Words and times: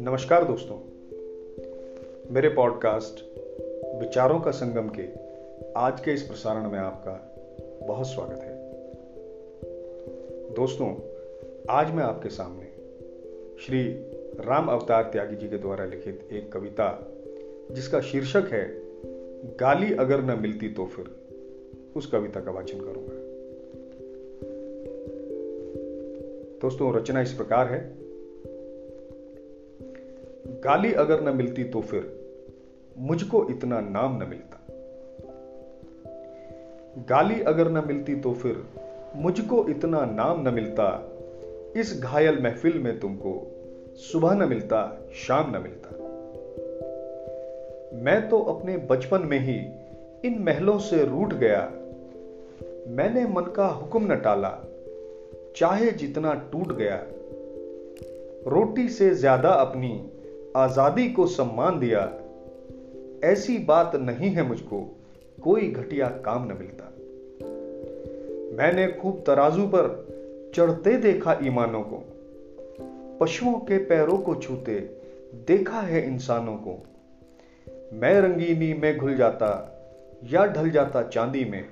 नमस्कार 0.00 0.44
दोस्तों। 0.44 0.76
मेरे 2.34 2.48
पॉडकास्ट 2.48 3.24
विचारों 4.00 4.40
का 4.40 4.50
संगम 4.50 4.88
के 4.88 5.04
आज 5.76 6.00
के 6.00 6.10
इस 6.10 6.22
प्रसारण 6.22 6.70
में 6.70 6.78
आपका 6.78 7.34
बहुत 7.86 8.06
स्वागत 8.06 8.42
है। 8.42 8.72
दोस्तों, 10.54 10.96
आज 11.70 11.90
मैं 11.90 12.04
आपके 12.04 12.28
सामने 12.28 12.64
श्री 13.66 13.82
राम 14.46 14.68
अवतार 14.68 15.02
त्यागी 15.02 15.36
जी 15.36 15.48
के 15.48 15.58
द्वारा 15.58 15.84
लिखित 15.84 16.28
एक 16.32 16.52
कविता, 16.52 17.12
जिसका 17.70 18.00
शीर्षक 18.00 18.42
है, 18.50 18.82
गाली 19.56 19.94
अगर 19.94 20.20
न 20.20 20.38
मिलती 20.42 20.68
तो 20.68 20.86
फिर। 20.86 21.27
उस 21.98 22.06
कविता 22.06 22.40
का 22.40 22.50
वाचन 22.50 22.78
करूँगा। 22.78 23.14
दोस्तों, 26.62 26.94
रचना 26.94 27.20
इस 27.20 27.32
प्रकार 27.32 27.66
है। 27.66 28.08
गाली 30.60 30.92
अगर 30.92 31.20
न 31.20 31.36
मिलती 31.36 31.64
तो 31.64 31.80
फिर 31.80 32.30
मुझको 32.98 33.48
इतना 33.50 33.80
नाम 33.80 34.22
न 34.22 34.26
मिलता। 34.28 34.60
गाली 37.08 37.40
अगर 37.42 37.70
न 37.70 37.84
मिलती 37.86 38.14
तो 38.14 38.32
फिर 38.32 38.64
मुझको 39.16 39.68
इतना 39.68 40.04
नाम 40.04 40.48
न 40.48 40.54
मिलता। 40.54 41.12
इस 41.76 42.00
घायल 42.02 42.42
महफिल 42.42 42.78
में 42.78 43.00
तुमको 43.00 43.46
सुबह 43.96 44.34
न 44.34 44.48
मिलता, 44.48 45.08
शाम 45.14 45.56
न 45.56 45.60
मिलता। 45.62 45.88
मैं 48.02 48.28
तो 48.28 48.38
अपने 48.42 48.76
बचपन 48.76 49.22
में 49.22 49.38
ही 49.38 49.58
इन 50.24 50.42
महलों 50.42 50.78
से 50.78 51.04
रूठ 51.04 51.34
गया। 51.34 51.77
मैंने 52.88 53.24
मन 53.26 53.42
का 53.42 53.66
हुक्म 53.66 54.12
न 54.12 54.16
टाला, 54.16 54.50
चाहे 55.56 55.90
जितना 55.90 56.34
टूट 56.52 56.72
गया। 56.72 56.96
रोटी 58.50 58.88
से 58.88 59.14
ज़्यादा 59.14 59.48
अपनी 59.48 60.10
आज़ादी 60.56 61.08
को 61.10 61.26
सम्मान 61.26 61.78
दिया, 61.78 62.00
ऐसी 63.24 63.58
बात 63.58 63.96
नहीं 63.96 64.30
है 64.30 64.42
मुझको, 64.42 64.80
कोई 65.42 65.68
घटिया 65.68 66.08
काम 66.08 66.44
न 66.44 66.56
मिलता। 66.58 66.84
मैंने 68.56 68.86
खूब 68.92 69.22
तराजू 69.26 69.66
पर 69.66 70.06
चढ़ते 70.54 70.96
देखा 70.96 71.38
ईमानों 71.42 71.82
को, 71.82 72.02
पशुओं 73.20 73.52
के 73.52 73.78
पैरों 73.78 74.18
को 74.18 74.34
छूते 74.34 74.80
देखा 75.48 75.80
है 75.80 76.06
इंसानों 76.06 76.56
को। 76.56 76.82
मैं 77.92 78.20
रंगीनी 78.20 78.72
में 78.74 78.98
घुल 78.98 79.16
जाता 79.16 79.50
या 80.24 80.46
ढल 80.46 80.70
जाता 80.70 81.02
चांदी 81.02 81.44
में 81.44 81.62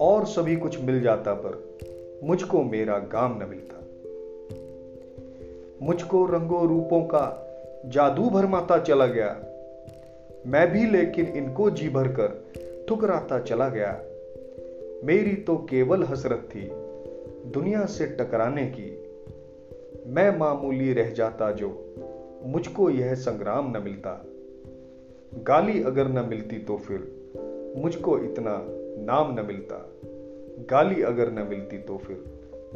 और 0.00 0.26
सभी 0.26 0.56
कुछ 0.56 0.80
मिल 0.80 1.00
जाता 1.00 1.34
पर 1.34 1.78
मुझको 2.24 2.62
मेरा 2.62 2.98
गाम 2.98 3.40
न 3.42 3.46
मिलता। 3.48 3.80
मुझको 5.82 6.26
रंगों 6.26 6.68
रूपों 6.68 7.02
का 7.02 7.40
जादू 7.86 8.30
भरमाता 8.30 8.78
चला 8.78 9.06
गया। 9.06 9.40
मैं 10.46 10.72
भी 10.72 10.86
लेकिन 10.86 11.26
इनको 11.26 11.70
जी 11.70 11.88
भर 11.88 12.08
कर 12.08 12.44
ठुकराता 12.88 13.38
चला 13.38 13.68
गया। 13.68 14.02
मेरी 15.04 15.34
तो 15.36 15.56
केवल 15.56 16.04
हसरत 16.04 16.48
थी 16.54 16.70
दुनिया 17.50 17.86
से 17.86 18.06
टकराने 18.06 18.66
की। 18.66 19.00
मैं 20.06 20.38
मामूली 20.38 20.92
रह 20.92 21.10
जाता 21.10 21.50
जो 21.50 21.94
मुझको 22.44 22.90
यह 22.90 23.14
संग्राम 23.14 23.76
न 23.76 23.82
मिलता। 23.82 24.24
गाली 25.34 25.82
अगर 25.82 26.08
न 26.08 26.28
मिलती 26.28 26.58
तो 26.58 26.76
फिर 26.76 27.30
मुझको 27.76 28.18
इतना 28.18 28.83
नाम 28.98 29.40
न 29.40 29.44
मिलता 29.44 29.76
गाली 30.70 31.02
अगर 31.02 31.30
न 31.30 31.46
मिलती 31.46 31.78
तो 31.78 31.96
फिर 31.96 32.24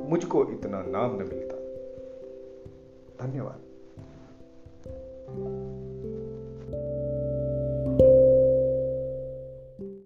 मुझको 0.00 0.44
इतना 0.50 0.82
नाम 0.82 1.14
न 1.14 1.18
मिलता। 1.18 1.57